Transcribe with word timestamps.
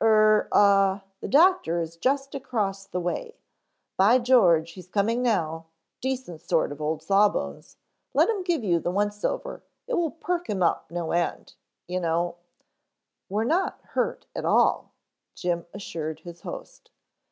"Er, 0.00 0.46
ah, 0.52 1.02
the 1.20 1.26
doctor 1.26 1.80
is 1.80 1.96
just 1.96 2.36
across 2.36 2.86
the 2.86 3.00
way. 3.00 3.36
By 3.96 4.20
George, 4.20 4.70
he's 4.74 4.86
coming 4.86 5.22
now. 5.22 5.66
Decent 6.00 6.40
sort 6.40 6.70
of 6.70 6.80
old 6.80 7.02
sawbones. 7.02 7.78
Let 8.14 8.28
him 8.28 8.44
give 8.44 8.62
you 8.62 8.78
the 8.78 8.92
once 8.92 9.24
over, 9.24 9.64
it 9.88 9.94
will 9.94 10.12
perk 10.12 10.48
him 10.48 10.62
up 10.62 10.88
no 10.92 11.10
end, 11.10 11.54
you 11.88 11.98
know" 11.98 12.36
"We're 13.28 13.42
not 13.42 13.80
hurt 13.82 14.24
at 14.36 14.44
all," 14.44 14.92
Jim 15.34 15.66
assured 15.74 16.20
his 16.20 16.42
host. 16.42 16.92